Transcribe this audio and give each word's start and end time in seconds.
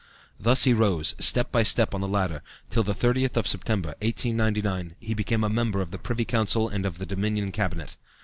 Thus 0.39 0.63
he 0.63 0.73
rose, 0.73 1.13
step 1.19 1.51
by 1.51 1.61
step 1.61 1.93
on 1.93 2.01
the 2.01 2.07
ladder, 2.07 2.41
till 2.71 2.81
on 2.81 2.85
the 2.87 2.93
30th 2.95 3.37
of 3.37 3.47
September, 3.47 3.89
1899, 4.01 4.95
he 4.99 5.13
became 5.13 5.43
a 5.43 5.47
member 5.47 5.79
of 5.79 5.91
the 5.91 5.99
Privy 5.99 6.25
Council 6.25 6.67
and 6.67 6.87
of 6.87 6.97
the 6.97 7.05
Dominion 7.05 7.51
Cabinet. 7.51 7.97